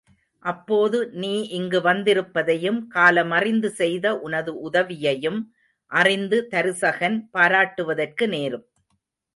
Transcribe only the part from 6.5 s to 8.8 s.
தருசகன் பாராட்டுவதற்கு நேரும்.